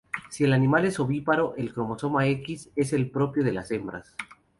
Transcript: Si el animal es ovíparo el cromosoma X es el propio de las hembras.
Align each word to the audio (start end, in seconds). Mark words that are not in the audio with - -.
Si 0.31 0.43
el 0.45 0.53
animal 0.53 0.85
es 0.85 0.99
ovíparo 0.99 1.53
el 1.57 1.75
cromosoma 1.75 2.25
X 2.25 2.71
es 2.75 2.91
el 2.93 3.11
propio 3.11 3.43
de 3.43 3.53
las 3.53 3.69
hembras. 3.69 4.15